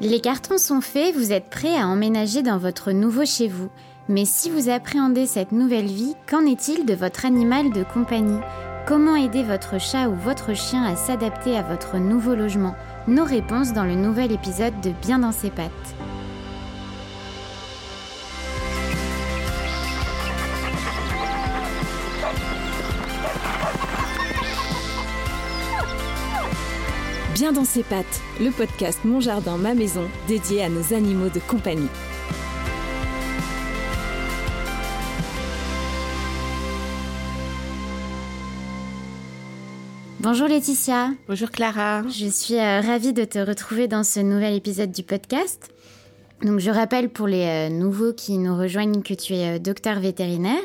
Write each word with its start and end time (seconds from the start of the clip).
Les 0.00 0.20
cartons 0.20 0.58
sont 0.58 0.80
faits, 0.80 1.14
vous 1.14 1.32
êtes 1.32 1.48
prêt 1.48 1.76
à 1.76 1.86
emménager 1.86 2.42
dans 2.42 2.58
votre 2.58 2.92
nouveau 2.92 3.24
chez 3.24 3.48
vous. 3.48 3.68
Mais 4.08 4.24
si 4.24 4.50
vous 4.50 4.68
appréhendez 4.68 5.26
cette 5.26 5.52
nouvelle 5.52 5.86
vie, 5.86 6.14
qu'en 6.28 6.44
est-il 6.44 6.84
de 6.84 6.94
votre 6.94 7.24
animal 7.24 7.72
de 7.72 7.84
compagnie? 7.84 8.40
Comment 8.86 9.14
aider 9.14 9.44
votre 9.44 9.80
chat 9.80 10.08
ou 10.08 10.14
votre 10.14 10.54
chien 10.54 10.82
à 10.84 10.96
s'adapter 10.96 11.56
à 11.56 11.62
votre 11.62 11.98
nouveau 11.98 12.34
logement? 12.34 12.74
Nos 13.06 13.24
réponses 13.24 13.72
dans 13.72 13.84
le 13.84 13.94
nouvel 13.94 14.32
épisode 14.32 14.80
de 14.80 14.90
Bien 15.02 15.20
dans 15.20 15.30
ses 15.30 15.50
pattes. 15.50 15.70
Bien 27.42 27.50
dans 27.50 27.64
ses 27.64 27.82
pattes, 27.82 28.20
le 28.40 28.52
podcast 28.52 29.00
Mon 29.02 29.18
Jardin, 29.18 29.56
ma 29.56 29.74
maison, 29.74 30.08
dédié 30.28 30.62
à 30.62 30.68
nos 30.68 30.94
animaux 30.94 31.28
de 31.28 31.40
compagnie. 31.40 31.88
Bonjour 40.20 40.46
Laetitia. 40.46 41.10
Bonjour 41.26 41.50
Clara. 41.50 42.04
Je 42.06 42.28
suis 42.28 42.54
euh, 42.54 42.80
ravie 42.80 43.12
de 43.12 43.24
te 43.24 43.40
retrouver 43.40 43.88
dans 43.88 44.04
ce 44.04 44.20
nouvel 44.20 44.54
épisode 44.54 44.92
du 44.92 45.02
podcast. 45.02 45.68
Donc 46.42 46.60
je 46.60 46.70
rappelle 46.70 47.08
pour 47.08 47.26
les 47.26 47.44
euh, 47.44 47.68
nouveaux 47.70 48.12
qui 48.12 48.38
nous 48.38 48.56
rejoignent 48.56 49.02
que 49.02 49.14
tu 49.14 49.34
es 49.34 49.56
euh, 49.56 49.58
docteur 49.58 49.98
vétérinaire. 49.98 50.62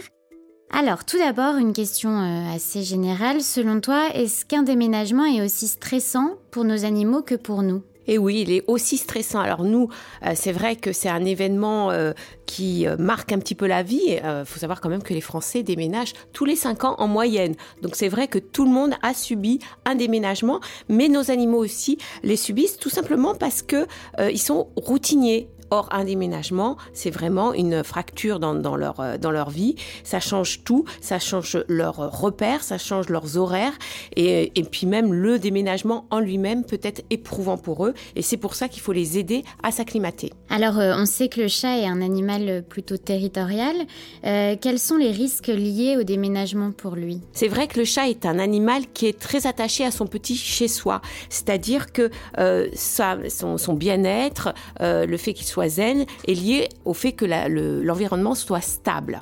Alors 0.70 1.06
tout 1.06 1.18
d'abord 1.18 1.56
une 1.56 1.74
question 1.74 2.20
assez 2.54 2.84
générale. 2.84 3.42
Selon 3.42 3.80
toi, 3.82 4.10
est-ce 4.14 4.46
qu'un 4.46 4.64
déménagement 4.64 5.26
est 5.26 5.42
aussi 5.42 5.68
stressant 5.68 6.36
pour 6.52 6.66
nos 6.66 6.86
animaux 6.86 7.22
que 7.22 7.36
pour 7.36 7.64
nous? 7.64 7.82
Et 8.06 8.18
oui, 8.18 8.42
il 8.42 8.52
est 8.54 8.64
aussi 8.68 8.96
stressant. 8.98 9.40
Alors 9.40 9.64
nous, 9.64 9.90
c'est 10.34 10.52
vrai 10.52 10.76
que 10.76 10.94
c'est 10.94 11.10
un 11.10 11.26
événement 11.26 11.92
qui 12.46 12.86
marque 13.00 13.32
un 13.34 13.40
petit 13.40 13.56
peu 13.56 13.66
la 13.68 13.84
vie. 13.84 14.20
Il 14.24 14.44
faut 14.46 14.60
savoir 14.60 14.80
quand 14.80 14.90
même 14.90 15.04
que 15.04 15.14
les 15.14 15.22
Français 15.22 15.64
déménagent 15.64 16.14
tous 16.32 16.46
les 16.46 16.56
cinq 16.56 16.84
ans 16.84 16.96
en 17.00 17.08
moyenne. 17.08 17.56
Donc 17.82 17.96
c'est 17.96 18.08
vrai 18.08 18.28
que 18.28 18.40
tout 18.40 18.64
le 18.64 18.72
monde 18.72 18.94
a 19.02 19.14
subi 19.14 19.60
un 19.84 19.96
déménagement, 19.96 20.62
mais 20.88 21.10
nos 21.10 21.32
animaux 21.32 21.58
aussi 21.58 21.98
les 22.24 22.38
subissent 22.38 22.78
tout 22.78 22.90
simplement 22.90 23.36
parce 23.36 23.62
que 23.62 23.88
ils 24.20 24.40
sont 24.40 24.70
routiniers. 24.76 25.50
Or, 25.70 25.90
un 25.92 26.04
déménagement, 26.04 26.78
c'est 26.94 27.10
vraiment 27.10 27.54
une 27.54 27.84
fracture 27.84 28.40
dans, 28.40 28.56
dans, 28.56 28.76
leur, 28.76 29.00
euh, 29.00 29.18
dans 29.18 29.32
leur 29.32 29.50
vie. 29.50 29.76
Ça 30.04 30.20
change 30.20 30.64
tout, 30.64 30.86
ça 31.02 31.20
change 31.20 31.58
leurs 31.68 31.98
repères, 32.22 32.64
ça 32.64 32.78
change 32.78 33.10
leurs 33.10 33.38
horaires. 33.38 33.74
Et, 34.16 34.52
et 34.60 34.64
puis 34.64 34.88
même 34.88 35.14
le 35.14 35.40
déménagement 35.40 36.06
en 36.10 36.20
lui-même 36.20 36.64
peut 36.64 36.80
être 36.84 37.04
éprouvant 37.10 37.58
pour 37.58 37.86
eux. 37.86 37.94
Et 38.16 38.22
c'est 38.22 38.38
pour 38.38 38.56
ça 38.56 38.68
qu'il 38.68 38.82
faut 38.82 38.94
les 38.94 39.18
aider 39.18 39.44
à 39.64 39.72
s'acclimater. 39.72 40.32
Alors, 40.50 40.80
euh, 40.80 40.94
on 40.98 41.06
sait 41.06 41.28
que 41.28 41.42
le 41.42 41.48
chat 41.48 41.78
est 41.80 41.86
un 41.88 42.02
animal 42.02 42.64
plutôt 42.68 42.98
territorial. 42.98 43.76
Euh, 44.26 44.56
quels 44.60 44.80
sont 44.80 44.98
les 44.98 45.12
risques 45.12 45.48
liés 45.48 45.98
au 46.00 46.04
déménagement 46.04 46.72
pour 46.72 46.96
lui? 46.96 47.22
C'est 47.34 47.48
vrai 47.48 47.68
que 47.68 47.80
le 47.80 47.86
chat 47.86 48.08
est 48.10 48.26
un 48.26 48.40
animal 48.40 48.84
qui 48.94 49.08
est 49.08 49.20
très 49.20 49.48
attaché 49.48 49.84
à 49.84 49.92
son 49.92 50.08
petit 50.08 50.36
chez-soi. 50.36 51.02
C'est-à-dire 51.30 51.92
que 51.92 52.10
euh, 52.38 52.68
ça, 52.74 53.18
son, 53.30 53.58
son 53.58 53.74
bien-être, 53.74 54.54
euh, 54.82 55.06
le 55.06 55.18
fait 55.18 55.34
qu'il 55.34 55.46
soit 55.46 55.57
est 55.66 56.08
lié 56.28 56.70
au 56.86 56.94
fait 56.94 57.12
que 57.12 57.26
l'environnement 57.26 58.36
soit 58.36 58.62
stable. 58.62 59.22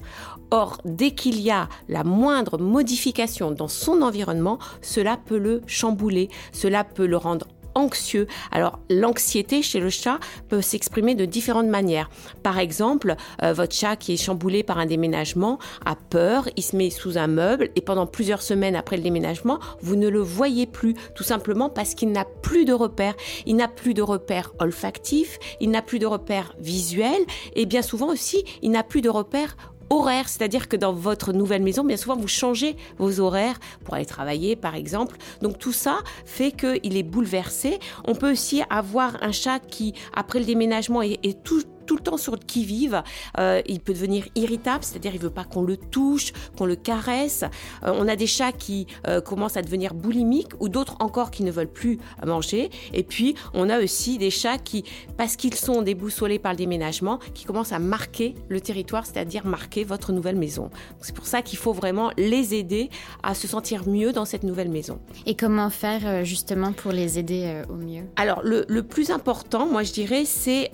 Or, 0.52 0.80
dès 0.86 1.12
qu'il 1.12 1.42
y 1.42 1.50
a 1.50 1.68
la 1.90 2.04
moindre 2.04 2.58
modification 2.60 3.52
dans 3.52 3.68
son 3.68 4.02
environnement, 4.02 4.60
cela 4.82 5.18
peut 5.18 5.38
le 5.38 5.62
chambouler, 5.66 6.30
cela 6.52 6.84
peut 6.84 7.08
le 7.08 7.18
rendre 7.18 7.48
anxieux. 7.76 8.28
Alors 8.52 8.80
l'anxiété 8.90 9.62
chez 9.62 9.80
le 9.80 9.90
chat 9.90 10.20
peut 10.50 10.62
s'exprimer 10.62 11.16
de 11.16 11.26
différentes 11.26 11.68
manières. 11.68 12.10
Par 12.44 12.60
exemple, 12.60 13.16
euh, 13.44 13.54
votre 13.54 13.76
chat 13.76 13.96
qui 13.96 14.14
est 14.14 14.18
chamboulé 14.18 14.64
par 14.64 14.80
un 14.80 14.86
déménagement 14.86 15.60
a 15.86 15.96
peur, 15.96 16.50
il 16.56 16.64
se 16.64 16.76
met 16.76 16.90
sous 16.90 17.18
un 17.18 17.28
meuble 17.28 17.70
et 17.76 17.82
pendant 17.82 18.08
plusieurs 18.08 18.42
semaines 18.42 18.76
après 18.76 18.98
le 18.98 19.04
déménagement, 19.04 19.60
vous 19.82 19.96
ne 19.96 20.08
le 20.08 20.20
voyez 20.20 20.66
plus, 20.66 20.96
tout 21.16 21.24
simplement 21.24 21.70
parce 21.70 21.94
qu'il 21.94 22.12
n'a 22.12 22.26
plus 22.26 22.66
de 22.66 22.74
repères. 22.74 23.16
Il 23.46 23.56
n'a 23.56 23.68
plus 23.68 23.94
de 23.94 24.02
repères 24.02 24.54
olfactifs, 24.60 25.38
il 25.60 25.70
n'a 25.70 25.82
plus 25.82 26.00
de 26.00 26.06
repères 26.06 26.56
visuels 26.60 27.26
et 27.56 27.66
bien 27.66 27.82
souvent 27.82 28.08
aussi, 28.08 28.44
il 28.62 28.72
n'a 28.72 28.84
plus 28.84 29.02
de 29.02 29.10
repères 29.10 29.58
horaire, 29.90 30.30
c'est-à-dire 30.30 30.68
que 30.68 30.76
dans 30.76 30.94
votre 30.94 31.34
nouvelle 31.34 31.64
maison, 31.64 31.84
bien 31.84 31.98
souvent, 31.98 32.16
vous 32.16 32.28
changez 32.28 32.76
vos 32.98 33.20
horaires 33.20 33.60
pour 33.84 33.96
aller 33.96 34.06
travailler, 34.06 34.56
par 34.56 34.76
exemple. 34.76 35.18
Donc 35.42 35.60
tout 35.60 35.74
ça 35.74 36.00
fait 36.26 36.52
qu'il 36.52 36.98
est 36.98 37.04
bouleversé. 37.04 37.80
On 38.06 38.16
peut 38.16 38.32
aussi 38.32 38.64
avoir 38.70 39.18
un 39.22 39.32
chat 39.32 39.60
qui, 39.60 39.94
après 40.14 40.40
le 40.40 40.46
déménagement, 40.46 41.02
est, 41.02 41.20
est 41.24 41.44
tout 41.44 41.62
tout 41.86 41.96
le 41.96 42.02
temps 42.02 42.18
sur 42.18 42.34
le 42.34 42.46
qui-vive. 42.46 43.04
Euh, 43.40 43.62
il 43.66 43.80
peut 43.80 43.94
devenir 43.94 44.26
irritable, 44.36 44.84
c'est-à-dire 44.84 45.14
il 45.14 45.22
veut 45.22 45.30
pas 45.30 45.44
qu'on 45.44 45.64
le 45.64 45.78
touche, 45.78 46.34
qu'on 46.58 46.66
le 46.66 46.76
caresse. 46.76 47.44
Euh, 47.84 47.94
on 47.96 48.08
a 48.08 48.16
des 48.16 48.28
chats 48.28 48.52
qui 48.52 48.88
euh, 49.08 49.22
commencent 49.22 49.58
à 49.58 49.62
devenir 49.62 49.94
boulimiques 49.94 50.52
ou 50.60 50.70
d'autres 50.70 50.96
encore 51.00 51.32
qui 51.32 51.44
ne 51.44 51.52
veulent 51.52 51.72
plus 51.72 52.00
manger. 52.26 52.70
Et 52.94 53.04
puis 53.04 53.36
on 53.54 53.70
a 53.70 53.80
aussi 53.80 54.18
des 54.18 54.30
chats 54.30 54.58
qui, 54.58 54.84
parce 55.18 55.36
qu'ils 55.36 55.56
sont 55.56 55.82
déboussolés 55.82 56.40
par 56.40 56.54
le 56.54 56.58
déménagement, 56.58 57.20
qui 57.34 57.46
commencent 57.46 57.74
à 57.74 57.80
marquer 57.80 58.36
le 58.50 58.62
territoire, 58.62 59.06
c'est-à-dire 59.06 59.46
marquer 59.46 59.84
votre 59.84 60.12
nouvelle 60.12 60.38
maison. 60.38 60.70
C'est 61.02 61.16
pour 61.16 61.28
ça 61.28 61.42
qu'il 61.42 61.58
faut 61.58 61.74
vraiment 61.74 62.12
les 62.18 62.56
aider 62.56 62.90
à 63.24 63.34
se 63.34 63.48
sentir 63.48 63.88
mieux 63.88 64.12
dans 64.12 64.26
cette 64.26 64.44
nouvelle 64.44 64.70
maison. 64.70 65.00
Et 65.26 65.36
comment 65.36 65.70
faire 65.70 66.24
justement 66.24 66.72
pour 66.74 66.92
les 66.92 67.20
aider 67.20 67.62
au 67.70 67.76
mieux? 67.76 68.04
Alors 68.16 68.42
le, 68.44 68.66
le, 68.68 68.84
plus 68.84 69.10
important, 69.12 69.66
moi 69.66 69.84
je 69.84 69.92
dirais, 69.94 70.26
c'est 70.26 70.72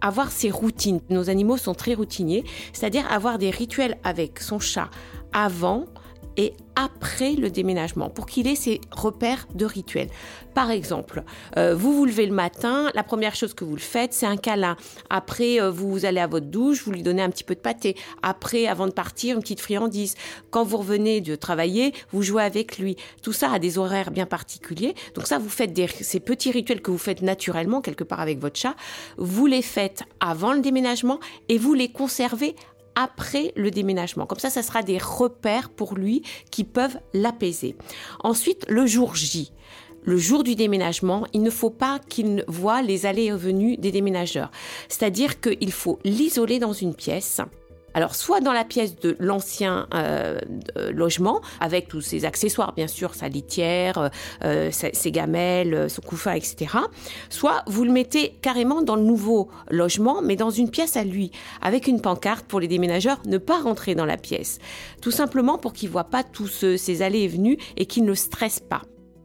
avoir 0.00 0.30
ses 0.30 0.50
routines. 0.50 1.00
Nos 1.10 1.30
animaux 1.30 1.56
sont 1.56 1.74
très 1.74 1.94
routiniers, 1.94 2.44
c'est-à-dire 2.72 3.10
avoir 3.10 3.38
des 3.38 3.50
rituels 3.50 3.98
avec 4.04 4.40
son 4.40 4.58
chat 4.58 4.90
avant 5.32 5.86
et 6.36 6.54
après 6.78 7.32
le 7.32 7.50
déménagement 7.50 8.08
pour 8.08 8.26
qu'il 8.26 8.46
ait 8.46 8.54
ses 8.54 8.80
repères 8.92 9.48
de 9.52 9.66
rituels. 9.66 10.08
Par 10.54 10.70
exemple, 10.70 11.24
euh, 11.56 11.74
vous 11.74 11.92
vous 11.92 12.04
levez 12.04 12.24
le 12.24 12.32
matin, 12.32 12.90
la 12.94 13.02
première 13.02 13.34
chose 13.34 13.52
que 13.52 13.64
vous 13.64 13.74
le 13.74 13.80
faites, 13.80 14.12
c'est 14.12 14.26
un 14.26 14.36
câlin. 14.36 14.76
Après, 15.10 15.60
euh, 15.60 15.70
vous 15.70 16.04
allez 16.04 16.20
à 16.20 16.28
votre 16.28 16.46
douche, 16.46 16.84
vous 16.84 16.92
lui 16.92 17.02
donnez 17.02 17.22
un 17.22 17.30
petit 17.30 17.42
peu 17.42 17.56
de 17.56 17.60
pâté. 17.60 17.96
Après, 18.22 18.68
avant 18.68 18.86
de 18.86 18.92
partir, 18.92 19.34
une 19.34 19.42
petite 19.42 19.60
friandise. 19.60 20.14
Quand 20.50 20.62
vous 20.62 20.76
revenez 20.76 21.20
de 21.20 21.34
travailler, 21.34 21.92
vous 22.12 22.22
jouez 22.22 22.44
avec 22.44 22.78
lui. 22.78 22.96
Tout 23.22 23.32
ça 23.32 23.50
a 23.50 23.58
des 23.58 23.76
horaires 23.76 24.12
bien 24.12 24.26
particuliers. 24.26 24.94
Donc 25.14 25.26
ça, 25.26 25.38
vous 25.38 25.48
faites 25.48 25.76
ces 26.00 26.20
petits 26.20 26.52
rituels 26.52 26.80
que 26.80 26.92
vous 26.92 26.98
faites 26.98 27.22
naturellement 27.22 27.80
quelque 27.80 28.04
part 28.04 28.20
avec 28.20 28.38
votre 28.38 28.58
chat. 28.58 28.76
Vous 29.16 29.46
les 29.46 29.62
faites 29.62 30.04
avant 30.20 30.52
le 30.52 30.60
déménagement 30.60 31.18
et 31.48 31.58
vous 31.58 31.74
les 31.74 31.88
conservez 31.88 32.54
après 32.98 33.52
le 33.54 33.70
déménagement. 33.70 34.26
Comme 34.26 34.40
ça, 34.40 34.50
ça 34.50 34.62
sera 34.62 34.82
des 34.82 34.98
repères 34.98 35.70
pour 35.70 35.94
lui 35.94 36.22
qui 36.50 36.64
peuvent 36.64 36.98
l'apaiser. 37.14 37.76
Ensuite, 38.24 38.66
le 38.68 38.86
jour 38.86 39.14
J 39.14 39.52
le 40.04 40.16
jour 40.16 40.42
du 40.42 40.54
déménagement, 40.54 41.26
il 41.34 41.42
ne 41.42 41.50
faut 41.50 41.68
pas 41.68 41.98
qu'il 41.98 42.42
voit 42.48 42.80
les 42.80 43.04
allées 43.04 43.24
et 43.24 43.32
venues 43.32 43.76
des 43.76 43.92
déménageurs. 43.92 44.50
C'est-à-dire 44.88 45.38
qu'il 45.40 45.70
faut 45.70 45.98
l'isoler 46.02 46.58
dans 46.58 46.72
une 46.72 46.94
pièce 46.94 47.42
alors, 47.94 48.14
soit 48.14 48.40
dans 48.40 48.52
la 48.52 48.64
pièce 48.64 48.96
de 48.96 49.16
l'ancien 49.18 49.86
euh, 49.94 50.38
logement, 50.92 51.40
avec 51.60 51.88
tous 51.88 52.00
ses 52.00 52.24
accessoires, 52.24 52.72
bien 52.74 52.86
sûr, 52.86 53.14
sa 53.14 53.28
litière, 53.28 53.98
euh, 53.98 54.08
euh 54.44 54.70
ses, 54.70 55.10
gamelles, 55.10 55.88
son 55.88 56.02
couffin, 56.02 56.32
etc. 56.32 56.76
Soit 57.30 57.62
vous 57.66 57.84
le 57.84 57.92
mettez 57.92 58.34
carrément 58.42 58.82
dans 58.82 58.96
le 58.96 59.02
nouveau 59.02 59.48
logement, 59.70 60.20
mais 60.22 60.36
dans 60.36 60.50
une 60.50 60.70
pièce 60.70 60.96
à 60.96 61.04
lui, 61.04 61.30
avec 61.62 61.86
une 61.86 62.00
pancarte 62.00 62.46
pour 62.46 62.60
les 62.60 62.68
déménageurs, 62.68 63.20
ne 63.26 63.38
pas 63.38 63.60
rentrer 63.60 63.94
dans 63.94 64.06
la 64.06 64.16
pièce. 64.16 64.58
Tout 65.00 65.10
simplement 65.10 65.58
pour 65.58 65.72
qu'il 65.72 65.88
ne 65.88 65.92
voit 65.92 66.04
pas 66.04 66.22
tous 66.22 66.64
ces 66.76 67.02
allées 67.02 67.20
et 67.20 67.28
venues 67.28 67.58
et 67.76 67.86
qu'il 67.86 68.04
ne 68.04 68.14
stresse 68.14 68.60
pas. 68.60 68.82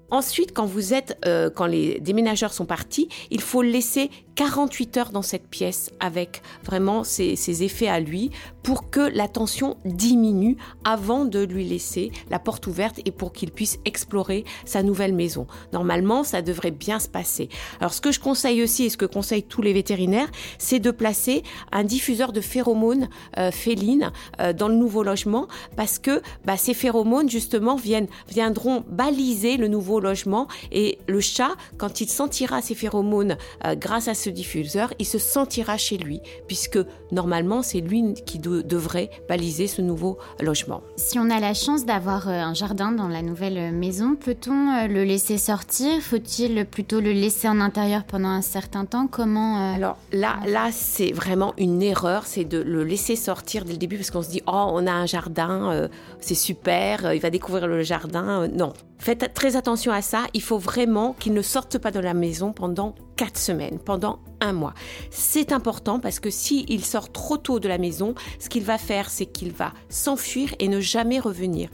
Ensuite, 0.09 0.53
quand 0.53 0.65
vous 0.65 0.93
êtes, 0.93 1.17
quand 1.55 1.65
les 1.65 1.99
déménageurs 1.99 2.53
sont 2.53 2.65
partis, 2.65 3.09
il 3.31 3.41
faut 3.41 3.63
laisser 3.63 4.11
48 4.35 4.97
heures 4.97 5.11
dans 5.11 5.21
cette 5.21 5.47
pièce 5.47 5.91
avec 5.99 6.41
vraiment 6.63 7.03
ses, 7.03 7.63
effets 7.63 7.87
à 7.87 7.99
lui 7.99 8.31
pour 8.63 8.89
que 8.89 8.99
la 8.99 9.27
tension 9.27 9.77
diminue 9.85 10.57
avant 10.85 11.25
de 11.25 11.39
lui 11.39 11.65
laisser 11.65 12.11
la 12.29 12.39
porte 12.39 12.65
ouverte 12.67 12.99
et 13.05 13.11
pour 13.11 13.33
qu'il 13.33 13.51
puisse 13.51 13.79
explorer 13.85 14.43
sa 14.65 14.81
nouvelle 14.81 15.13
maison. 15.13 15.45
Normalement, 15.71 16.23
ça 16.23 16.41
devrait 16.41 16.71
bien 16.71 16.99
se 16.99 17.07
passer. 17.07 17.49
Alors, 17.79 17.93
ce 17.93 18.01
que 18.01 18.11
je 18.11 18.19
conseille 18.19 18.63
aussi 18.63 18.85
et 18.85 18.89
ce 18.89 18.97
que 18.97 19.05
conseillent 19.05 19.43
tous 19.43 19.61
les 19.61 19.73
vétérinaires, 19.73 20.29
c'est 20.57 20.79
de 20.79 20.91
placer 20.91 21.43
un 21.71 21.83
diffuseur 21.83 22.31
de 22.31 22.41
phéromones 22.41 23.09
euh, 23.37 23.51
félines 23.51 24.11
euh, 24.39 24.53
dans 24.53 24.67
le 24.67 24.75
nouveau 24.75 25.03
logement 25.03 25.47
parce 25.75 25.99
que 25.99 26.21
bah, 26.45 26.57
ces 26.57 26.73
phéromones, 26.73 27.29
justement, 27.29 27.77
viendront 28.27 28.83
baliser 28.89 29.57
le 29.57 29.67
nouveau 29.67 29.99
logement 29.99 30.47
et 30.71 30.97
le 31.07 31.19
chat, 31.19 31.51
quand 31.77 32.01
il 32.01 32.09
sentira 32.09 32.61
ces 32.61 32.75
phéromones 32.75 33.37
euh, 33.65 33.75
grâce 33.75 34.07
à 34.07 34.13
ce 34.23 34.29
diffuseur, 34.29 34.93
il 34.99 35.05
se 35.05 35.17
sentira 35.17 35.77
chez 35.77 35.97
lui, 35.97 36.21
puisque 36.47 36.79
normalement, 37.11 37.61
c'est 37.61 37.81
lui 37.81 38.13
qui 38.25 38.39
devrait 38.39 39.09
baliser 39.27 39.67
ce 39.67 39.81
nouveau 39.81 40.17
logement. 40.39 40.81
Si 40.95 41.19
on 41.19 41.29
a 41.29 41.39
la 41.39 41.53
chance 41.53 41.85
d'avoir 41.85 42.27
euh, 42.27 42.31
un 42.31 42.53
jardin 42.53 42.91
dans 42.91 43.07
la 43.07 43.21
nouvelle 43.21 43.73
maison, 43.73 44.15
peut-on 44.15 44.69
euh, 44.71 44.87
le 44.87 45.03
laisser 45.03 45.37
sortir? 45.37 46.01
Faut-il 46.01 46.65
plutôt 46.65 47.01
le 47.01 47.11
laisser 47.11 47.47
en 47.47 47.59
intérieur 47.59 48.05
pendant 48.05 48.29
un 48.29 48.41
certain 48.41 48.85
temps? 48.85 49.07
Comment 49.07 49.57
euh, 49.57 49.75
Alors 49.75 49.97
là, 50.11 50.37
là, 50.47 50.69
c'est 50.71 51.11
vraiment 51.11 51.53
une 51.57 51.81
erreur, 51.83 52.25
c'est 52.25 52.45
de 52.45 52.59
le 52.59 52.83
laisser 52.83 53.15
sortir 53.15 53.65
dès 53.65 53.73
le 53.73 53.77
début, 53.77 53.97
parce 53.97 54.11
qu'on 54.11 54.23
se 54.23 54.29
dit, 54.29 54.41
oh, 54.47 54.69
on 54.69 54.87
a 54.87 54.91
un 54.91 55.05
jardin, 55.05 55.89
c'est 56.19 56.35
super, 56.35 57.13
il 57.13 57.19
va 57.19 57.29
découvrir 57.29 57.67
le 57.67 57.83
jardin. 57.83 58.47
non, 58.47 58.73
Faites 59.03 59.33
très 59.33 59.57
attention 59.57 59.91
à 59.91 60.01
ça. 60.01 60.27
Il 60.33 60.41
faut 60.41 60.57
vraiment 60.57 61.11
qu'il 61.11 61.33
ne 61.33 61.41
sorte 61.41 61.77
pas 61.77 61.91
de 61.91 61.99
la 61.99 62.13
maison 62.13 62.53
pendant 62.53 62.95
quatre 63.17 63.37
semaines, 63.37 63.77
pendant 63.77 64.19
un 64.39 64.53
mois. 64.53 64.73
C'est 65.11 65.51
important 65.51 65.99
parce 65.99 66.21
que 66.21 66.29
s'il 66.29 66.85
sort 66.85 67.11
trop 67.11 67.35
tôt 67.35 67.59
de 67.59 67.67
la 67.67 67.77
maison, 67.77 68.15
ce 68.39 68.47
qu'il 68.47 68.63
va 68.63 68.77
faire, 68.77 69.09
c'est 69.09 69.25
qu'il 69.25 69.51
va 69.51 69.73
s'enfuir 69.89 70.55
et 70.59 70.69
ne 70.69 70.79
jamais 70.79 71.19
revenir. 71.19 71.67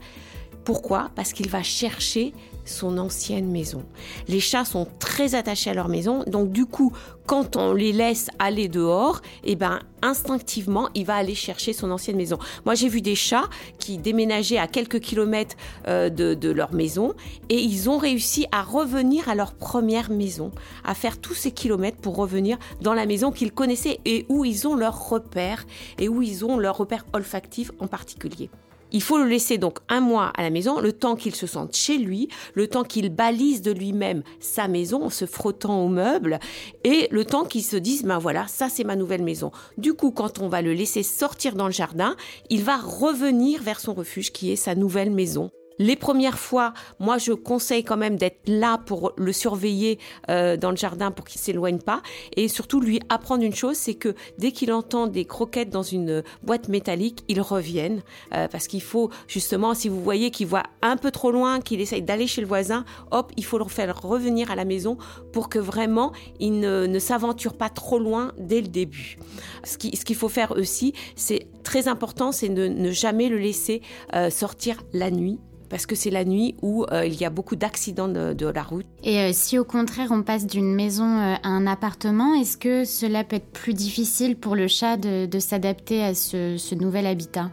Pourquoi? 0.70 1.10
Parce 1.16 1.34
qu'il 1.34 1.50
va 1.50 1.64
chercher 1.64 2.32
son 2.64 3.00
ancienne 3.00 3.50
maison. 3.50 3.82
Les 4.28 4.40
chats 4.40 4.66
sont 4.66 4.86
très 5.00 5.34
attachés 5.34 5.72
à 5.72 5.74
leur 5.74 5.88
maison, 5.88 6.24
donc 6.28 6.52
du 6.52 6.68
coup, 6.68 6.94
quand 7.26 7.56
on 7.56 7.74
les 7.74 7.92
laisse 7.92 8.30
aller 8.38 8.68
dehors, 8.68 9.24
eh 9.44 9.56
ben 9.56 9.80
instinctivement, 10.04 10.88
il 10.94 11.08
va 11.08 11.16
aller 11.16 11.34
chercher 11.34 11.74
son 11.74 11.90
ancienne 11.90 12.18
maison. 12.18 12.38
Moi, 12.66 12.76
j'ai 12.76 12.88
vu 12.88 13.02
des 13.02 13.16
chats 13.16 13.50
qui 13.80 13.98
déménageaient 13.98 14.60
à 14.60 14.68
quelques 14.68 15.00
kilomètres 15.00 15.56
euh, 15.88 16.10
de, 16.12 16.36
de, 16.36 16.52
leur 16.52 16.72
maison 16.72 17.16
et 17.50 17.58
ils 17.60 17.90
ont 17.90 17.98
réussi 17.98 18.46
à 18.52 18.62
revenir 18.62 19.28
à 19.28 19.34
leur 19.34 19.56
première 19.56 20.12
maison, 20.12 20.52
à 20.86 20.94
faire 20.94 21.20
tous 21.20 21.34
ces 21.34 21.52
kilomètres 21.52 21.98
pour 21.98 22.16
revenir 22.16 22.60
dans 22.80 22.94
la 22.94 23.08
maison 23.08 23.32
qu'ils 23.32 23.54
connaissaient 23.54 24.00
et 24.06 24.28
où 24.30 24.46
ils 24.46 24.68
ont 24.68 24.76
leurs 24.76 25.10
repères 25.10 25.66
et 25.98 26.08
où 26.10 26.22
ils 26.22 26.46
ont 26.46 26.60
leurs 26.60 26.78
repères 26.78 27.08
olfactifs 27.14 27.72
en 27.80 27.88
particulier. 27.88 28.52
Il 28.92 29.02
faut 29.02 29.18
le 29.18 29.26
laisser 29.26 29.58
donc 29.58 29.80
un 29.88 30.00
mois 30.00 30.32
à 30.36 30.44
la 30.44 30.50
maison, 30.50 30.80
le 30.80 30.94
temps 30.94 31.16
qu'il 31.16 31.36
se 31.36 31.48
sente 31.48 31.76
chez 31.76 31.98
lui, 31.98 32.30
le 32.54 32.68
temps 32.68 32.84
qu'il 32.84 33.10
balise 33.10 33.62
de 33.62 33.72
lui-même 33.72 34.24
sa 34.40 34.68
maison 34.68 35.04
en 35.04 35.10
se 35.10 35.26
frottant 35.26 35.84
aux 35.84 35.90
meubles, 35.90 36.40
et 36.84 37.08
le 37.12 37.26
temps 37.26 37.46
qu'il 37.46 37.64
se 37.64 37.78
dise, 37.78 38.04
ben 38.04 38.18
voilà, 38.18 38.48
ça 38.48 38.70
c'est 38.70 38.84
ma 38.84 38.96
nouvelle 38.96 39.24
maison. 39.24 39.52
Du 39.78 39.94
coup, 39.94 40.12
quand 40.12 40.40
on 40.40 40.48
va 40.48 40.62
le 40.62 40.74
laisser 40.74 41.04
sortir 41.04 41.56
dans 41.56 41.68
le 41.68 41.72
jardin, 41.72 42.16
il 42.50 42.64
va 42.64 42.78
revenir 42.78 43.62
vers 43.62 43.80
son 43.80 43.94
refuge 43.94 44.32
qui 44.32 44.52
est 44.52 44.56
sa 44.56 44.76
nouvelle 44.76 45.12
maison. 45.12 45.52
Les 45.80 45.96
premières 45.96 46.38
fois, 46.38 46.74
moi, 47.00 47.18
je 47.18 47.32
conseille 47.32 47.86
quand 47.86 47.96
même 47.96 48.18
d'être 48.18 48.42
là 48.48 48.78
pour 48.78 49.14
le 49.18 49.32
surveiller 49.32 49.98
euh, 50.30 50.58
dans 50.58 50.72
le 50.72 50.78
jardin 50.78 51.10
pour 51.10 51.26
qu'il 51.26 51.40
s'éloigne 51.40 51.80
pas. 51.80 52.02
Et 52.36 52.50
surtout, 52.50 52.82
lui 52.82 53.00
apprendre 53.08 53.44
une 53.44 53.56
chose, 53.56 53.78
c'est 53.78 53.94
que 53.94 54.14
dès 54.38 54.52
qu'il 54.52 54.74
entend 54.74 55.08
des 55.08 55.24
croquettes 55.24 55.70
dans 55.70 55.82
une 55.82 56.22
boîte 56.44 56.68
métallique, 56.68 57.24
il 57.30 57.40
revienne. 57.40 58.02
Euh, 58.34 58.50
parce 58.50 58.68
qu'il 58.68 58.82
faut, 58.82 59.10
justement, 59.28 59.74
si 59.74 59.88
vous 59.88 60.04
voyez 60.04 60.32
qu'il 60.32 60.48
voit 60.48 60.64
un 60.82 60.98
peu 60.98 61.12
trop 61.12 61.32
loin, 61.32 61.62
qu'il 61.62 61.80
essaye 61.80 62.02
d'aller 62.02 62.28
chez 62.28 62.42
le 62.42 62.48
voisin, 62.48 62.84
hop, 63.12 63.32
il 63.38 63.46
faut 63.46 63.58
le 63.58 63.66
faire 63.66 64.02
revenir 64.02 64.52
à 64.52 64.56
la 64.56 64.66
maison 64.66 64.98
pour 65.32 65.48
que 65.48 65.60
vraiment, 65.60 66.12
il 66.42 66.60
ne, 66.60 67.00
s'aventure 67.00 67.54
pas 67.54 67.70
trop 67.70 68.00
loin 68.00 68.34
dès 68.38 68.60
le 68.60 68.68
début. 68.68 69.18
Ce 69.64 69.78
qu'il 69.78 69.98
ce 69.98 70.14
faut 70.14 70.28
faire 70.28 70.52
aussi, 70.52 70.94
c'est 71.16 71.48
très 71.64 71.88
important, 71.88 72.34
c'est 72.34 72.50
de 72.50 72.68
ne 72.68 72.92
jamais 72.92 73.30
le 73.30 73.38
laisser 73.38 73.82
euh, 74.14 74.30
sortir 74.30 74.84
la 74.92 75.12
nuit 75.12 75.40
parce 75.70 75.86
que 75.86 75.96
c'est 75.96 76.10
la 76.10 76.26
nuit 76.26 76.56
où 76.62 76.86
euh, 76.92 77.06
il 77.06 77.16
y 77.16 77.26
a 77.26 77.30
beaucoup 77.30 77.56
d'accidents 77.56 78.08
de, 78.08 78.48
la 78.48 78.64
route. 78.64 78.86
Et 79.04 79.20
euh, 79.20 79.30
si 79.32 79.60
au 79.60 79.64
contraire 79.64 80.10
on 80.12 80.24
passe 80.24 80.48
d'une 80.48 80.74
maison 80.74 81.06
euh, 81.06 81.36
à 81.42 81.48
un 81.48 81.68
appartement, 81.68 82.34
est-ce 82.34 82.58
que 82.58 82.84
cela 82.84 83.24
peut 83.24 83.36
être 83.36 83.52
plus 83.52 83.74
difficile 83.74 84.36
pour 84.36 84.56
le 84.56 84.68
chat 84.68 84.98
de, 84.98 85.40
s'adapter 85.40 86.04
à 86.04 86.16
ce, 86.16 86.76
nouvel 86.76 87.06
habitat? 87.06 87.52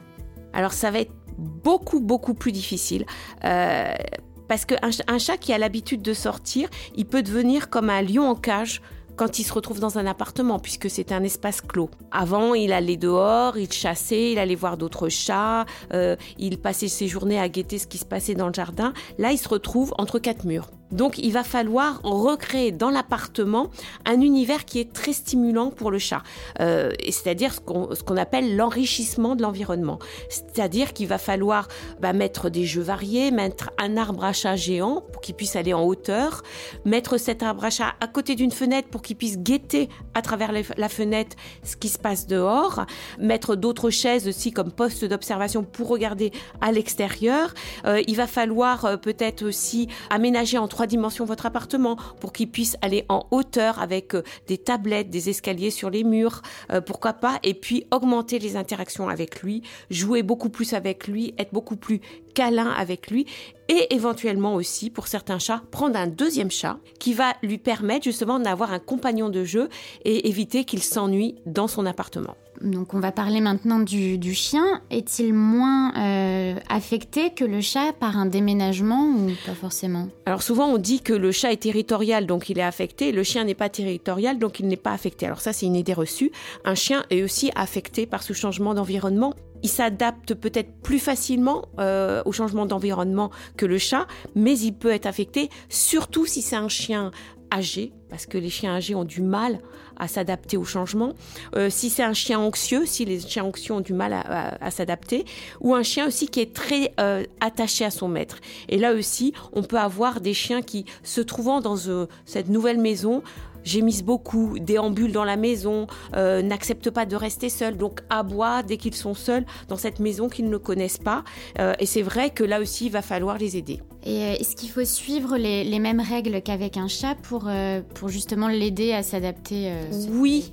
Alors 0.52 0.72
ça 0.72 0.90
va 0.90 1.00
être 1.00 1.12
beaucoup 1.38 2.00
beaucoup 2.00 2.34
plus 2.34 2.52
difficile. 2.52 3.04
parce 3.42 4.64
qu'un 4.64 5.18
chat 5.18 5.36
qui 5.36 5.52
a 5.52 5.58
l'habitude 5.58 6.02
de 6.02 6.14
sortir, 6.14 6.68
il 6.96 7.06
peut 7.06 7.22
devenir 7.22 7.68
comme 7.68 7.90
un 7.90 8.02
lion 8.02 8.28
en 8.28 8.34
cage 8.34 8.80
quand 9.16 9.38
il 9.38 9.44
se 9.44 9.52
retrouve 9.52 9.80
dans 9.80 9.98
un 9.98 10.06
appartement, 10.06 10.58
puisque 10.58 10.88
c'est 10.90 11.12
un 11.12 11.22
espace 11.24 11.60
clos. 11.60 11.90
Avant, 12.10 12.54
il 12.54 12.72
allait 12.72 12.96
dehors, 12.96 13.56
il 13.56 13.72
chassait, 13.72 14.32
il 14.32 14.38
allait 14.38 14.54
voir 14.54 14.76
d'autres 14.76 15.08
chats, 15.08 15.64
euh, 15.92 16.16
il 16.38 16.58
passait 16.58 16.88
ses 16.88 17.08
journées 17.08 17.40
à 17.40 17.48
guetter 17.48 17.78
ce 17.78 17.86
qui 17.86 17.98
se 17.98 18.04
passait 18.04 18.34
dans 18.34 18.48
le 18.48 18.54
jardin. 18.54 18.92
Là, 19.18 19.32
il 19.32 19.38
se 19.38 19.48
retrouve 19.48 19.94
entre 19.98 20.18
quatre 20.18 20.44
murs. 20.44 20.70
Donc 20.92 21.18
il 21.18 21.32
va 21.32 21.42
falloir 21.42 22.00
recréer 22.02 22.72
dans 22.72 22.90
l'appartement 22.90 23.70
un 24.04 24.20
univers 24.20 24.64
qui 24.64 24.78
est 24.80 24.92
très 24.92 25.12
stimulant 25.12 25.70
pour 25.70 25.90
le 25.90 25.98
chat, 25.98 26.22
euh, 26.60 26.92
c'est-à-dire 27.04 27.54
ce 27.54 27.60
qu'on 28.02 28.16
appelle 28.16 28.56
l'enrichissement 28.56 29.36
de 29.36 29.42
l'environnement. 29.42 29.98
C'est-à-dire 30.28 30.92
qu'il 30.92 31.08
va 31.08 31.18
falloir 31.18 31.68
bah, 32.00 32.12
mettre 32.12 32.50
des 32.50 32.64
jeux 32.64 32.82
variés, 32.82 33.30
mettre 33.30 33.70
un 33.78 33.96
arbre 33.96 34.24
à 34.24 34.32
chat 34.32 34.56
géant 34.56 35.02
pour 35.12 35.20
qu'il 35.20 35.34
puisse 35.34 35.56
aller 35.56 35.74
en 35.74 35.82
hauteur, 35.82 36.42
mettre 36.84 37.18
cet 37.18 37.42
arbre 37.42 37.64
à 37.64 37.70
chat 37.70 37.94
à 38.00 38.06
côté 38.06 38.34
d'une 38.34 38.52
fenêtre 38.52 38.88
pour 38.88 39.02
qu'il 39.02 39.16
puisse 39.16 39.38
guetter 39.38 39.88
à 40.14 40.22
travers 40.22 40.52
la 40.52 40.88
fenêtre 40.88 41.36
ce 41.62 41.76
qui 41.76 41.88
se 41.88 41.98
passe 41.98 42.26
dehors, 42.26 42.86
mettre 43.18 43.56
d'autres 43.56 43.90
chaises 43.90 44.28
aussi 44.28 44.52
comme 44.52 44.70
poste 44.70 45.04
d'observation 45.04 45.62
pour 45.62 45.88
regarder 45.88 46.32
à 46.60 46.72
l'extérieur. 46.72 47.52
Euh, 47.86 48.02
il 48.06 48.16
va 48.16 48.26
falloir 48.26 48.84
euh, 48.84 48.96
peut-être 48.96 49.44
aussi 49.44 49.88
aménager 50.10 50.58
entre 50.58 50.75
trois 50.76 50.86
dimensions 50.86 51.24
votre 51.24 51.46
appartement 51.46 51.96
pour 52.20 52.34
qu'il 52.34 52.50
puisse 52.50 52.76
aller 52.82 53.06
en 53.08 53.26
hauteur 53.30 53.80
avec 53.80 54.14
euh, 54.14 54.22
des 54.46 54.58
tablettes, 54.58 55.08
des 55.08 55.30
escaliers 55.30 55.70
sur 55.70 55.88
les 55.88 56.04
murs, 56.04 56.42
euh, 56.70 56.82
pourquoi 56.82 57.14
pas, 57.14 57.38
et 57.42 57.54
puis 57.54 57.86
augmenter 57.90 58.38
les 58.38 58.58
interactions 58.58 59.08
avec 59.08 59.40
lui, 59.40 59.62
jouer 59.88 60.22
beaucoup 60.22 60.50
plus 60.50 60.74
avec 60.74 61.08
lui, 61.08 61.32
être 61.38 61.54
beaucoup 61.54 61.76
plus 61.76 62.02
câlin 62.34 62.68
avec 62.68 63.10
lui 63.10 63.24
et 63.68 63.94
éventuellement 63.94 64.54
aussi 64.54 64.90
pour 64.90 65.06
certains 65.06 65.38
chats 65.38 65.62
prendre 65.70 65.98
un 65.98 66.06
deuxième 66.06 66.50
chat 66.50 66.78
qui 66.98 67.14
va 67.14 67.34
lui 67.42 67.58
permettre 67.58 68.04
justement 68.04 68.38
d'avoir 68.38 68.72
un 68.72 68.78
compagnon 68.78 69.28
de 69.28 69.44
jeu 69.44 69.68
et 70.04 70.28
éviter 70.28 70.64
qu'il 70.64 70.82
s'ennuie 70.82 71.36
dans 71.46 71.68
son 71.68 71.86
appartement. 71.86 72.36
Donc 72.60 72.94
on 72.94 73.00
va 73.00 73.12
parler 73.12 73.40
maintenant 73.40 73.78
du, 73.80 74.34
chien. 74.34 74.80
Est-il 74.90 75.34
moins 75.34 75.92
euh, 75.96 76.58
affecté 76.68 77.30
que 77.30 77.44
le 77.44 77.60
chat 77.60 77.92
par 77.92 78.16
un 78.16 78.26
déménagement 78.26 79.10
ou 79.10 79.30
pas 79.44 79.54
forcément? 79.54 80.08
Alors 80.26 80.42
souvent 80.42 80.66
on 80.66 80.78
dit 80.78 81.00
que 81.00 81.12
le 81.12 81.32
chat 81.32 81.52
est 81.52 81.62
territorial 81.62 82.26
donc 82.26 82.48
il 82.48 82.58
est 82.58 82.62
affecté, 82.62 83.12
le 83.12 83.22
chien 83.22 83.44
n'est 83.44 83.54
pas 83.54 83.68
territorial 83.68 84.38
donc 84.38 84.60
il 84.60 84.68
n'est 84.68 84.76
pas 84.76 84.92
affecté. 84.92 85.26
Alors 85.26 85.40
ça 85.40 85.52
c'est 85.52 85.66
une 85.66 85.76
idée 85.76 85.92
reçue. 85.92 86.32
Un 86.64 86.74
chien 86.74 87.04
est 87.10 87.22
aussi 87.22 87.50
affecté 87.54 88.06
par 88.06 88.22
ce 88.22 88.32
changement 88.32 88.74
d'environnement. 88.74 89.34
Il 89.62 89.68
s'adapte 89.68 90.34
peut-être 90.34 90.72
plus 90.82 90.98
facilement 90.98 91.66
euh, 91.78 92.22
au 92.24 92.32
changement 92.32 92.66
d'environnement 92.66 93.30
que 93.56 93.66
le 93.66 93.78
chat, 93.78 94.06
mais 94.34 94.58
il 94.58 94.72
peut 94.72 94.90
être 94.90 95.06
affecté 95.06 95.48
surtout 95.68 96.26
si 96.26 96.42
c'est 96.42 96.56
un 96.56 96.68
chien 96.68 97.10
âgé, 97.52 97.92
parce 98.08 98.26
que 98.26 98.38
les 98.38 98.50
chiens 98.50 98.74
âgés 98.74 98.94
ont 98.94 99.04
du 99.04 99.22
mal 99.22 99.60
à 99.96 100.08
s'adapter 100.08 100.56
au 100.56 100.64
changement. 100.64 101.14
Euh, 101.54 101.70
si 101.70 101.90
c'est 101.90 102.02
un 102.02 102.12
chien 102.12 102.38
anxieux, 102.38 102.84
si 102.86 103.04
les 103.04 103.20
chiens 103.20 103.44
anxieux 103.44 103.74
ont 103.74 103.80
du 103.80 103.92
mal 103.92 104.12
à, 104.12 104.70
s'adapter, 104.70 105.24
ou 105.60 105.74
un 105.74 105.82
chien 105.82 106.06
aussi 106.06 106.28
qui 106.28 106.40
est 106.40 106.52
très 106.52 106.92
euh, 107.00 107.24
attaché 107.40 107.84
à 107.84 107.90
son 107.90 108.08
maître. 108.08 108.38
Et 108.68 108.78
là 108.78 108.94
aussi, 108.94 109.32
on 109.52 109.62
peut 109.62 109.78
avoir 109.78 110.20
des 110.20 110.34
chiens 110.34 110.62
qui, 110.62 110.84
se 111.02 111.20
trouvant 111.20 111.60
dans 111.60 111.76
cette 112.24 112.48
nouvelle 112.48 112.78
maison, 112.78 113.22
gémissent 113.66 114.04
beaucoup, 114.04 114.58
déambulent 114.58 115.12
dans 115.12 115.24
la 115.24 115.36
maison, 115.36 115.86
euh, 116.14 116.40
n'acceptent 116.40 116.90
pas 116.90 117.04
de 117.04 117.16
rester 117.16 117.48
seuls, 117.48 117.76
donc 117.76 118.00
aboient 118.08 118.62
dès 118.62 118.78
qu'ils 118.78 118.94
sont 118.94 119.14
seuls 119.14 119.44
dans 119.68 119.76
cette 119.76 120.00
maison 120.00 120.28
qu'ils 120.28 120.48
ne 120.48 120.56
connaissent 120.56 120.98
pas. 120.98 121.24
Euh, 121.58 121.74
et 121.78 121.86
c'est 121.86 122.02
vrai 122.02 122.30
que 122.30 122.44
là 122.44 122.60
aussi, 122.60 122.86
il 122.86 122.92
va 122.92 123.02
falloir 123.02 123.36
les 123.36 123.56
aider. 123.56 123.80
Et 124.04 124.22
euh, 124.22 124.32
est-ce 124.38 124.56
qu'il 124.56 124.70
faut 124.70 124.84
suivre 124.84 125.36
les, 125.36 125.78
mêmes 125.78 126.00
règles 126.00 126.40
qu'avec 126.40 126.78
un 126.78 126.88
chat 126.88 127.16
pour, 127.16 127.50
pour 127.94 128.08
justement 128.08 128.48
l'aider 128.48 128.92
à 128.92 129.02
s'adapter 129.02 129.70
Oui. 130.10 130.52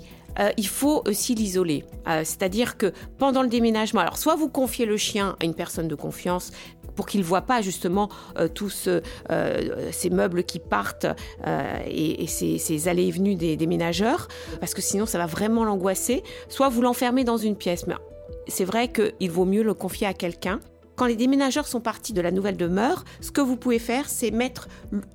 il 0.57 0.67
faut 0.67 1.01
aussi 1.07 1.33
l'isoler. 1.33 1.85
C'est-à-dire 2.05 2.77
que 2.77 2.91
pendant 3.17 3.41
le 3.41 3.47
déménagement, 3.47 4.01
alors 4.01 4.17
soit 4.17 4.35
vous 4.35 4.49
confiez 4.49 4.85
le 4.85 4.97
chien 4.97 5.37
à 5.39 5.45
une 5.45 5.53
personne 5.53 5.87
de 5.87 5.95
confiance 5.95 6.51
pour 6.95 7.05
qu'il 7.05 7.19
ne 7.21 7.25
voit 7.25 7.41
pas 7.41 7.61
justement 7.61 8.09
euh, 8.37 8.47
tous 8.47 8.87
euh, 8.87 9.91
ces 9.91 10.09
meubles 10.09 10.43
qui 10.43 10.59
partent 10.59 11.07
euh, 11.47 11.79
et, 11.85 12.27
ces, 12.27 12.87
allées 12.87 13.07
et 13.07 13.11
venues 13.11 13.35
des 13.35 13.55
déménageurs, 13.55 14.27
parce 14.59 14.73
que 14.73 14.81
sinon 14.81 15.05
ça 15.05 15.17
va 15.17 15.25
vraiment 15.25 15.63
l'angoisser. 15.63 16.23
Soit 16.49 16.69
vous 16.69 16.81
l'enfermez 16.81 17.23
dans 17.23 17.37
une 17.37 17.55
pièce, 17.55 17.87
mais 17.87 17.95
c'est 18.47 18.65
vrai 18.65 18.89
qu'il 18.89 19.31
vaut 19.31 19.45
mieux 19.45 19.63
le 19.63 19.73
confier 19.73 20.07
à 20.07 20.13
quelqu'un 20.13 20.59
quand 20.95 21.05
les 21.05 21.15
déménageurs 21.15 21.67
sont 21.67 21.81
partis 21.81 22.13
de 22.13 22.21
la 22.21 22.31
nouvelle 22.31 22.57
demeure, 22.57 23.03
ce 23.21 23.31
que 23.31 23.41
vous 23.41 23.55
pouvez 23.55 23.79
faire, 23.79 24.09
c'est 24.09 24.31
mettre 24.31 24.67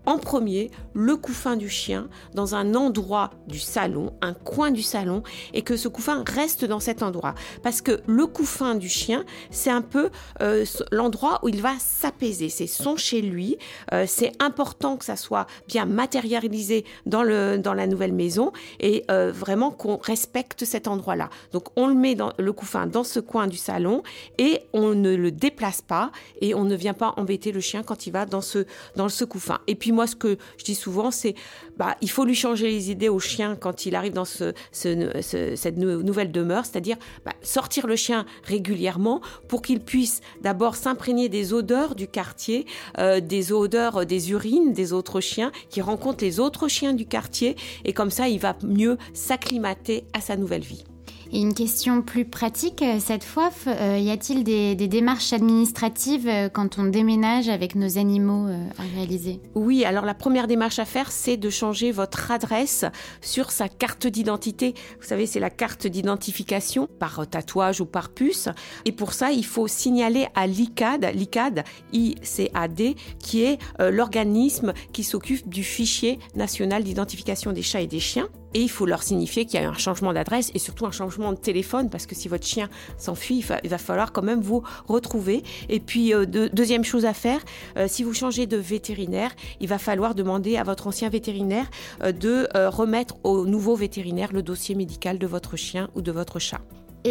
en 0.06 0.18
premier 0.18 0.70
le 0.94 1.16
couffin 1.16 1.56
du 1.56 1.68
chien 1.68 2.08
dans 2.34 2.54
un 2.54 2.74
endroit 2.74 3.30
du 3.46 3.58
salon, 3.58 4.12
un 4.20 4.34
coin 4.34 4.70
du 4.70 4.82
salon, 4.82 5.22
et 5.54 5.62
que 5.62 5.76
ce 5.76 5.88
couffin 5.88 6.24
reste 6.26 6.64
dans 6.64 6.80
cet 6.80 7.02
endroit. 7.02 7.34
Parce 7.62 7.80
que 7.80 8.00
le 8.06 8.26
couffin 8.26 8.74
du 8.74 8.88
chien, 8.88 9.24
c'est 9.50 9.70
un 9.70 9.82
peu 9.82 10.10
euh, 10.42 10.64
l'endroit 10.90 11.38
où 11.42 11.48
il 11.48 11.62
va 11.62 11.72
s'apaiser. 11.78 12.48
C'est 12.48 12.66
son 12.66 12.96
chez 12.96 13.22
lui. 13.22 13.56
Euh, 13.92 14.04
c'est 14.06 14.32
important 14.42 14.96
que 14.96 15.04
ça 15.04 15.16
soit 15.16 15.46
bien 15.68 15.84
matérialisé 15.84 16.84
dans, 17.06 17.22
le, 17.22 17.58
dans 17.58 17.74
la 17.74 17.86
nouvelle 17.86 18.12
maison 18.12 18.52
et 18.80 19.04
euh, 19.10 19.30
vraiment 19.32 19.70
qu'on 19.70 19.98
respecte 19.98 20.64
cet 20.64 20.88
endroit-là. 20.88 21.30
Donc 21.52 21.68
on 21.76 21.86
le 21.86 21.94
met 21.94 22.14
dans 22.14 22.32
le 22.38 22.52
couffin 22.52 22.86
dans 22.86 23.04
ce 23.04 23.20
coin 23.20 23.46
du 23.46 23.56
salon 23.56 24.02
et 24.38 24.60
on 24.72 24.94
ne 24.94 25.14
le 25.14 25.30
déplace 25.30 25.67
pas 25.86 26.10
et 26.40 26.54
on 26.54 26.64
ne 26.64 26.74
vient 26.74 26.94
pas 26.94 27.14
embêter 27.16 27.52
le 27.52 27.60
chien 27.60 27.82
quand 27.82 28.06
il 28.06 28.10
va 28.10 28.26
dans 28.26 28.40
ce, 28.40 28.66
dans 28.96 29.08
couffin. 29.28 29.58
Et 29.66 29.74
puis 29.74 29.92
moi, 29.92 30.06
ce 30.06 30.16
que 30.16 30.38
je 30.58 30.64
dis 30.64 30.74
souvent, 30.74 31.10
c'est 31.10 31.34
bah, 31.76 31.96
il 32.00 32.10
faut 32.10 32.24
lui 32.24 32.34
changer 32.34 32.68
les 32.68 32.90
idées 32.90 33.08
au 33.08 33.20
chien 33.20 33.56
quand 33.56 33.86
il 33.86 33.94
arrive 33.94 34.12
dans 34.12 34.24
ce, 34.24 34.52
cette 34.72 35.76
nouvelle 35.76 36.32
demeure, 36.32 36.64
c'est-à-dire 36.64 36.96
bah, 37.24 37.32
sortir 37.42 37.86
le 37.86 37.96
chien 37.96 38.26
régulièrement 38.44 39.20
pour 39.48 39.62
qu'il 39.62 39.80
puisse 39.80 40.20
d'abord 40.42 40.76
s'imprégner 40.76 41.28
des 41.28 41.52
odeurs 41.52 41.94
du 41.94 42.08
quartier, 42.08 42.66
euh, 42.98 43.20
des 43.20 43.52
odeurs 43.52 44.06
des 44.06 44.32
urines 44.32 44.72
des 44.72 44.92
autres 44.92 45.20
chiens, 45.20 45.52
qui 45.70 45.80
rencontrent 45.80 46.24
les 46.24 46.40
autres 46.40 46.68
chiens 46.68 46.92
du 46.92 47.06
quartier, 47.06 47.56
et 47.84 47.92
comme 47.92 48.10
ça, 48.10 48.28
il 48.28 48.38
va 48.38 48.56
mieux 48.62 48.98
s'acclimater 49.12 50.04
à 50.12 50.20
sa 50.20 50.36
nouvelle 50.36 50.62
vie. 50.62 50.84
Et 51.30 51.40
une 51.40 51.52
question 51.52 52.00
plus 52.00 52.24
pratique, 52.24 52.80
euh, 52.80 52.98
cette 53.00 53.22
fois, 53.22 53.50
euh, 53.66 53.98
y 53.98 54.10
a-t-il 54.10 54.44
des, 54.44 54.74
démarches 54.88 55.34
administratives 55.34 56.26
euh, 56.26 56.48
quand 56.48 56.78
on 56.78 56.84
déménage 56.84 57.50
avec 57.50 57.74
nos 57.74 57.98
animaux 57.98 58.46
à 58.78 58.82
réaliser? 58.96 59.40
Oui, 59.54 59.84
alors 59.84 60.06
la 60.06 60.14
première 60.14 60.46
démarche 60.46 60.78
à 60.78 60.86
faire, 60.86 61.12
c'est 61.12 61.36
de 61.36 61.50
changer 61.50 61.92
votre 61.92 62.30
adresse 62.30 62.86
sur 63.20 63.50
sa 63.50 63.68
carte 63.68 64.06
d'identité. 64.06 64.74
Vous 65.00 65.06
savez, 65.06 65.26
c'est 65.26 65.40
la 65.40 65.50
carte 65.50 65.86
d'identification 65.86 66.88
par 66.98 67.26
tatouage 67.28 67.82
ou 67.82 67.86
par 67.86 68.08
puce. 68.08 68.48
Et 68.86 68.92
pour 68.92 69.12
ça, 69.12 69.30
il 69.30 69.44
faut 69.44 69.68
signaler 69.68 70.28
à 70.34 70.46
l'ICAD, 70.46 71.10
l'ICAD, 71.14 71.64
I-C-A-D, 71.92 72.96
qui 73.18 73.42
est 73.42 73.58
l'organisme 73.78 74.72
qui 74.92 75.04
s'occupe 75.04 75.48
du 75.48 75.62
fichier 75.62 76.18
national 76.34 76.84
d'identification 76.84 77.52
des 77.52 77.62
chats 77.62 77.82
et 77.82 77.86
des 77.86 78.00
chiens. 78.00 78.28
Et 78.54 78.62
il 78.62 78.70
faut 78.70 78.86
leur 78.86 79.02
signifier 79.02 79.44
qu'il 79.44 79.60
y 79.60 79.62
a 79.62 79.68
un 79.68 79.74
changement 79.74 80.12
d'adresse 80.12 80.50
et 80.54 80.58
surtout 80.58 80.86
un 80.86 80.90
changement 80.90 81.32
de 81.32 81.38
téléphone 81.38 81.90
parce 81.90 82.06
que 82.06 82.14
si 82.14 82.28
votre 82.28 82.46
chien 82.46 82.68
s'enfuit, 82.96 83.44
il, 83.62 83.70
va 83.70 83.78
falloir 83.78 84.12
quand 84.12 84.22
même 84.22 84.40
vous 84.40 84.62
retrouver. 84.86 85.42
Et 85.68 85.80
puis, 85.80 86.14
euh, 86.14 86.26
deuxième 86.26 86.84
chose 86.84 87.04
à 87.04 87.14
faire, 87.14 87.40
euh, 87.76 87.86
si 87.88 88.02
vous 88.02 88.14
changez 88.14 88.46
de 88.46 88.56
vétérinaire, 88.56 89.34
il 89.60 89.68
va 89.68 89.78
falloir 89.78 90.14
demander 90.14 90.56
à 90.56 90.64
votre 90.64 90.86
ancien 90.86 91.08
vétérinaire 91.08 91.66
euh, 92.02 92.12
de 92.12 92.48
remettre 92.68 93.16
au 93.24 93.46
nouveau 93.46 93.74
vétérinaire 93.76 94.32
le 94.32 94.42
dossier 94.42 94.74
médical 94.74 95.18
de 95.18 95.26
votre 95.26 95.56
chien 95.56 95.88
ou 95.94 96.02
de 96.02 96.12
votre 96.12 96.38
chat. 96.38 96.60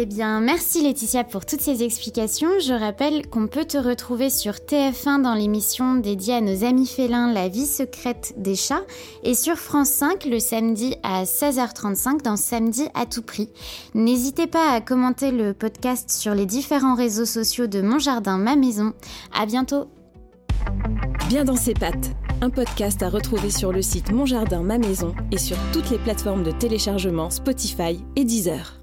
Eh 0.00 0.06
bien, 0.06 0.38
merci 0.38 0.80
Laetitia 0.80 1.24
pour 1.24 1.44
toutes 1.44 1.60
ces 1.60 1.82
explications. 1.82 2.60
Je 2.60 2.72
rappelle 2.72 3.26
qu'on 3.26 3.48
peut 3.48 3.64
te 3.64 3.76
retrouver 3.76 4.30
sur 4.30 4.52
TF1 4.52 5.22
dans 5.22 5.34
l'émission 5.34 5.96
dédiée 5.96 6.34
à 6.34 6.40
nos 6.40 6.62
amis 6.62 6.86
félins 6.86 7.32
La 7.32 7.48
vie 7.48 7.66
secrète 7.66 8.32
des 8.36 8.54
chats 8.54 8.84
et 9.24 9.34
sur 9.34 9.56
France 9.56 9.88
5 9.88 10.24
le 10.26 10.38
samedi 10.38 10.94
à 11.02 11.24
16h35 11.24 12.22
dans 12.22 12.36
Samedi 12.36 12.84
à 12.94 13.06
tout 13.06 13.22
prix. 13.22 13.50
N'hésitez 13.94 14.46
pas 14.46 14.70
à 14.70 14.80
commenter 14.80 15.32
le 15.32 15.52
podcast 15.52 16.12
sur 16.12 16.32
les 16.32 16.46
différents 16.46 16.94
réseaux 16.94 17.26
sociaux 17.26 17.66
de 17.66 17.80
Mon 17.80 17.98
Jardin, 17.98 18.38
ma 18.38 18.54
maison. 18.54 18.92
À 19.36 19.46
bientôt. 19.46 19.88
Bien 21.28 21.42
dans 21.44 21.56
ses 21.56 21.74
pattes, 21.74 22.12
un 22.40 22.50
podcast 22.50 23.02
à 23.02 23.08
retrouver 23.08 23.50
sur 23.50 23.72
le 23.72 23.82
site 23.82 24.12
Mon 24.12 24.26
Jardin, 24.26 24.62
ma 24.62 24.78
maison 24.78 25.12
et 25.32 25.38
sur 25.38 25.56
toutes 25.72 25.90
les 25.90 25.98
plateformes 25.98 26.44
de 26.44 26.52
téléchargement 26.52 27.30
Spotify 27.30 27.98
et 28.14 28.24
Deezer. 28.24 28.77